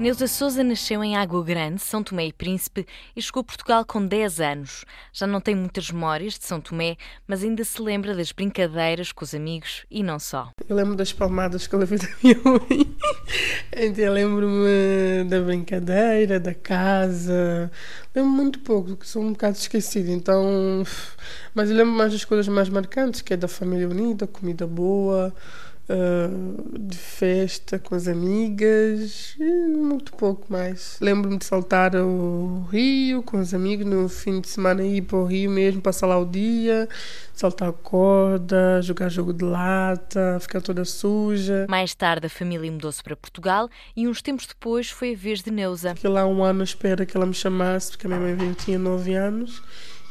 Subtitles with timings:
[0.00, 4.06] Neuza Souza nasceu em Água Grande, São Tomé e Príncipe, e chegou a Portugal com
[4.06, 4.84] 10 anos.
[5.12, 6.96] Já não tem muitas memórias de São Tomé,
[7.26, 10.52] mas ainda se lembra das brincadeiras com os amigos e não só.
[10.68, 12.96] Eu lembro das palmadas que eu levei da minha mãe.
[13.76, 17.68] Então, eu lembro-me da brincadeira, da casa.
[18.14, 20.12] Lembro muito pouco, porque sou um bocado esquecida.
[20.12, 20.84] Então,
[21.52, 25.34] mas eu lembro mais das coisas mais marcantes, que é da família unida, comida boa
[25.88, 30.98] uh, de festa com as amigas, muito pouco mais.
[31.00, 35.24] Lembro-me de saltar o rio com os amigos no fim de semana, ir para o
[35.24, 36.88] rio mesmo, passar lá o dia,
[37.34, 41.66] saltar corda, jogar jogo de lata, ficar toda suja.
[41.68, 45.50] Mais tarde a família mudou-se para Portugal e uns tempos depois foi a vez de
[45.50, 45.94] Neuza.
[45.94, 48.54] Fiquei lá um ano à espera que ela me chamasse, porque a minha mãe veio,
[48.54, 49.62] tinha nove anos.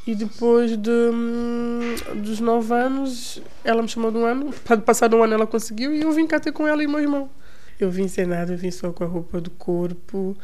[0.08, 4.54] E depois de, hum, dos nove anos, ela me chamou de um ano.
[4.86, 7.30] Passado um ano, ela conseguiu e eu vim cá ter com ela e meu irmão.
[7.78, 10.38] Eu vim sem nada, eu vim só com a roupa do corpo.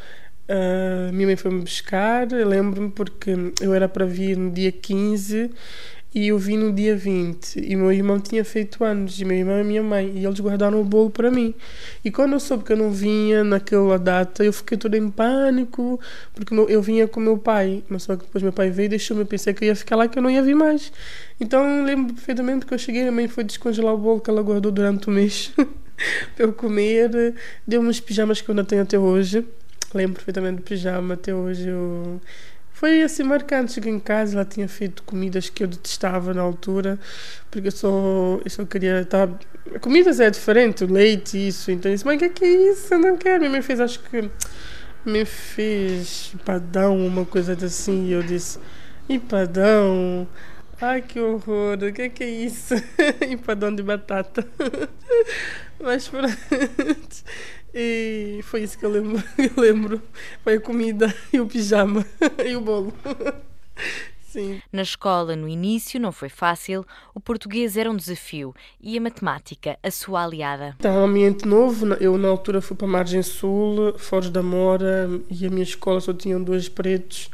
[0.49, 5.49] Uh, minha mãe foi me buscar, lembro-me porque eu era para vir no dia 15
[6.13, 9.59] e eu vim no dia 20 e meu irmão tinha feito anos e meu irmão
[9.59, 11.53] e minha mãe e eles guardaram o bolo para mim.
[12.05, 15.99] E quando eu soube que eu não vinha naquela data eu fiquei toda em pânico
[16.33, 19.23] porque eu vinha com meu pai mas só que depois meu pai veio e deixou-me
[19.23, 20.91] eu pensei que eu ia ficar lá que eu não ia vir mais.
[21.39, 24.71] Então lembro perfeitamente que eu cheguei a mãe foi descongelar o bolo que ela guardou
[24.71, 25.51] durante o mês
[26.35, 27.33] para eu comer.
[27.67, 29.45] Deu-me uns pijamas que eu ainda tenho até hoje.
[29.93, 32.19] Lembro perfeitamente do pijama até hoje eu
[32.83, 33.71] foi assim marcante.
[33.71, 36.99] Cheguei em casa, ela tinha feito comidas que eu detestava na altura,
[37.49, 37.87] porque eu só,
[38.43, 39.05] eu só queria.
[39.05, 39.29] Tá,
[39.79, 41.71] comidas é diferente, o leite, isso.
[41.71, 42.93] Então eu disse: Mãe, o que é, que é isso?
[42.93, 43.39] Eu não quero.
[43.39, 44.29] Minha mãe fez, acho que.
[45.05, 48.07] Me fez padão, uma coisa assim.
[48.07, 48.59] E eu disse:
[49.07, 50.27] Empadão.
[50.81, 52.73] Ai, que horror, o que é, que é isso?
[53.29, 54.45] Empadão de batata.
[55.79, 56.35] Mas pronto.
[57.73, 59.23] E foi isso que eu lembro.
[59.37, 60.01] Eu lembro.
[60.43, 62.05] Foi a comida e o pijama
[62.45, 62.93] e o bolo.
[64.29, 64.61] Sim.
[64.71, 66.85] Na escola, no início, não foi fácil.
[67.13, 70.69] O português era um desafio e a matemática, a sua aliada.
[70.69, 71.93] Estava um ambiente novo.
[71.99, 76.01] Eu, na altura, fui para a Margem Sul, Foz da Mora, e a minha escola
[76.01, 77.29] só tinha dois pretos.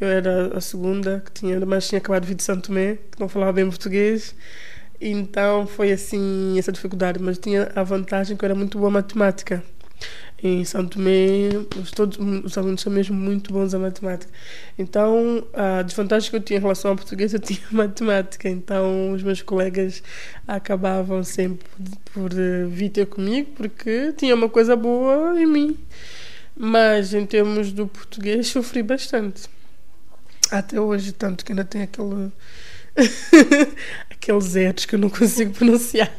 [0.00, 3.20] Eu era a segunda, que tinha, mas tinha acabado de vir de Santo Tomé, que
[3.20, 4.34] não falava bem português.
[5.00, 7.20] Então foi assim, essa dificuldade.
[7.20, 9.62] Mas tinha a vantagem que eu era muito boa matemática
[10.42, 11.50] em São Tomé,
[11.94, 14.32] todos os alunos são mesmo muito bons a matemática.
[14.78, 18.48] Então, a desvantagem que eu tinha em relação ao português, eu tinha matemática.
[18.48, 20.02] Então, os meus colegas
[20.48, 21.68] acabavam sempre
[22.12, 25.78] por eh, vir ter comigo, porque tinha uma coisa boa em mim.
[26.56, 29.42] Mas, em termos do português, sofri bastante.
[30.50, 32.32] Até hoje, tanto que ainda tem aquele
[34.10, 36.10] aqueles erros que eu não consigo pronunciar.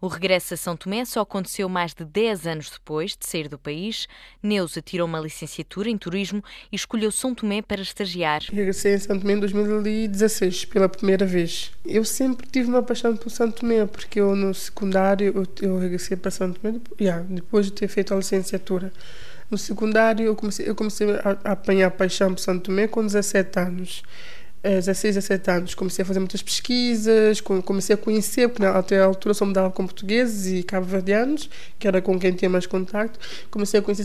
[0.00, 3.58] O regresso a São Tomé só aconteceu mais de 10 anos depois de sair do
[3.58, 4.06] país.
[4.42, 8.42] Neuza tirou uma licenciatura em turismo e escolheu São Tomé para estagiar.
[8.52, 11.72] Regressei a São Tomé em 2016, pela primeira vez.
[11.84, 16.16] Eu sempre tive uma paixão por São Tomé, porque eu no secundário eu, eu regressei
[16.16, 18.92] para São Tomé yeah, depois de ter feito a licenciatura.
[19.50, 23.58] No secundário eu comecei, eu comecei a, a apanhar paixão por São Tomé com 17
[23.58, 24.02] anos.
[24.70, 29.34] 16, 17 anos, comecei a fazer muitas pesquisas, comecei a conhecer, porque até a altura
[29.34, 33.18] só me dava com portugueses e cabo-verdianos, que era com quem tinha mais contato.
[33.50, 34.04] Comecei a conhecer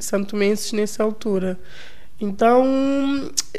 [0.00, 1.58] santomenses nessa altura.
[2.20, 2.64] Então,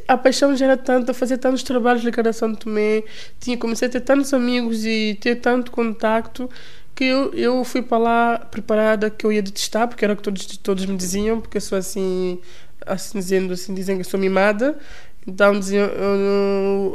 [0.08, 3.04] a paixão já era tanta, fazia tantos trabalhos ligados a Santo Tomé,
[3.40, 6.48] tinha, comecei a ter tantos amigos e ter tanto contacto
[6.94, 10.22] que eu, eu fui para lá preparada que eu ia detestar, porque era o que
[10.22, 12.40] todos, todos me diziam, porque eu sou assim,
[12.86, 14.78] assim dizendo, assim, dizem que sou mimada,
[15.26, 15.60] então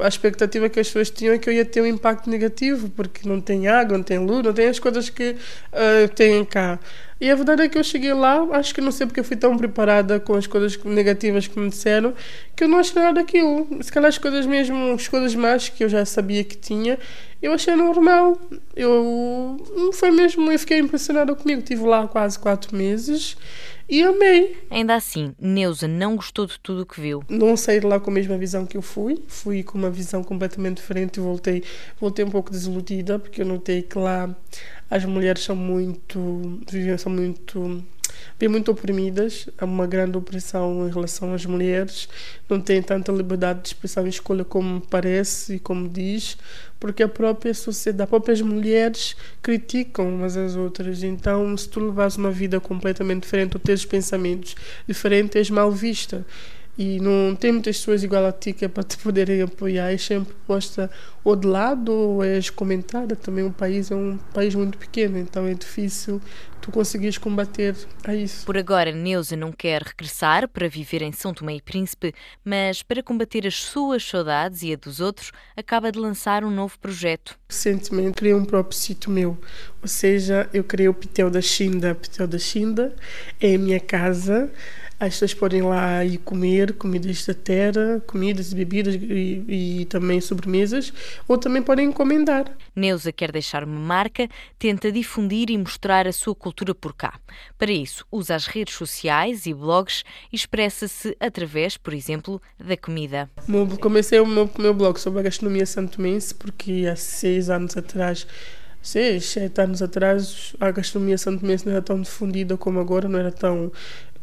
[0.02, 3.28] a expectativa que as pessoas tinham é que eu ia ter um impacto negativo, porque
[3.28, 5.36] não tem água, não tem luz, não tem as coisas que
[5.72, 6.78] uh, têm cá.
[7.18, 9.36] E a verdade é que eu cheguei lá, acho que não sei porque eu fui
[9.36, 12.12] tão preparada com as coisas negativas que me disseram,
[12.54, 13.66] que eu não achei nada daquilo.
[13.82, 16.98] Se calhar as coisas mesmo, as coisas mais que eu já sabia que tinha,
[17.40, 18.38] eu achei normal.
[18.74, 19.56] Eu
[19.94, 21.60] foi mesmo, eu fiquei impressionada comigo.
[21.60, 23.36] Estive lá quase quatro meses
[23.88, 24.56] e amei.
[24.68, 27.22] Ainda assim, Neuza não gostou de tudo o que viu.
[27.28, 29.22] Não saí de lá com a mesma visão que eu fui.
[29.28, 31.62] Fui com uma visão completamente diferente e voltei,
[32.00, 34.34] voltei um pouco desiludida, porque eu notei que lá
[34.90, 36.60] as mulheres são muito.
[36.98, 37.84] são muito
[38.38, 42.08] bem muito oprimidas, há uma grande opressão em relação às mulheres,
[42.48, 46.36] não têm tanta liberdade de expressão e escolha como parece e como diz,
[46.78, 51.02] porque a própria sociedade, as próprias mulheres criticam umas às outras.
[51.02, 54.54] Então, se tu levas uma vida completamente diferente ou tens pensamentos
[54.86, 56.24] diferentes, és mal vista.
[56.78, 59.92] E não tem muitas pessoas igual a ti que é para te poderem apoiar.
[59.92, 60.90] É sempre posta
[61.24, 63.16] ou de lado ou és comentada.
[63.16, 66.20] Também o país é um país muito pequeno, então é difícil
[66.60, 67.74] tu conseguires combater
[68.04, 68.44] a isso.
[68.44, 72.12] Por agora, Neuza não quer regressar para viver em São Tomé e Príncipe,
[72.44, 76.78] mas para combater as suas saudades e a dos outros, acaba de lançar um novo
[76.78, 77.38] projeto.
[77.48, 79.38] Recentemente criei um próprio sítio meu,
[79.80, 81.94] ou seja, eu criei o Pitel da Xinda.
[81.94, 82.94] Pitel da Xinda
[83.40, 84.50] é a minha casa
[84.98, 89.44] as pessoas podem lá ir comer comidas da terra, comidas e bebidas e,
[89.80, 90.92] e, também sobremesas,
[91.28, 92.50] ou também podem encomendar.
[92.74, 94.28] Neuza quer deixar uma marca,
[94.58, 97.20] tenta difundir e mostrar a sua cultura por cá.
[97.58, 100.02] Para isso, usa as redes sociais e blogs
[100.32, 103.30] e expressa-se através, por exemplo, da comida.
[103.80, 108.26] Comecei o meu, meu blog sobre a gastronomia santomense porque há seis anos atrás
[108.86, 113.32] seis, sete anos atrás, a gastronomia santomense não era tão difundida como agora, não era
[113.32, 113.72] tão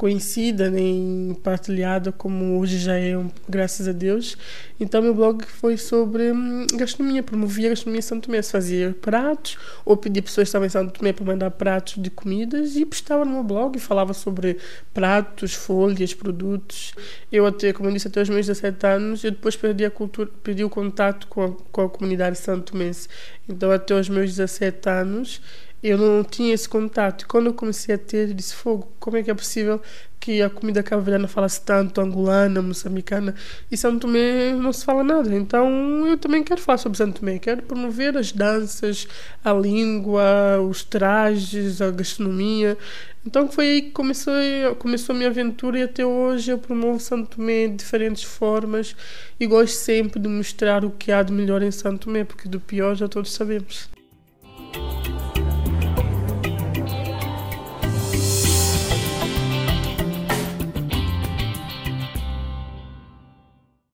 [0.04, 3.18] conhecida nem partilhada como hoje já é,
[3.48, 4.38] graças a Deus.
[4.78, 8.42] Então, meu blog foi sobre hum, gastronomia, promovia a gastronomia Santo Tomé.
[8.42, 12.76] Fazia pratos, ou pedia pessoas que estavam em Santo Tomé para mandar pratos de comidas
[12.76, 14.58] e postava no meu blog e falava sobre
[14.94, 16.94] pratos, folhas, produtos.
[17.32, 20.30] Eu, até, como eu disse, até os meus 17 anos, eu depois perdi a cultura,
[20.44, 23.08] perdi o contato com a, com a comunidade santo tomense.
[23.48, 25.40] Então, até os meus 17 anos,
[25.84, 27.28] eu não tinha esse contato.
[27.28, 29.82] Quando eu comecei a ter, eu disse: Fogo, como é que é possível
[30.24, 33.36] que a comida cabo-verdiana fala-se tanto, angolana, moçambicana,
[33.70, 35.36] e Santo Tomé não se fala nada.
[35.36, 39.06] Então eu também quero falar sobre Santo Tomé, quero promover as danças,
[39.44, 42.78] a língua, os trajes, a gastronomia.
[43.26, 44.34] Então foi aí que começou,
[44.80, 48.96] começou a minha aventura e até hoje eu promovo Santo Tomé de diferentes formas
[49.38, 52.62] e gosto sempre de mostrar o que há de melhor em Santo Tomé, porque do
[52.62, 53.93] pior já todos sabemos.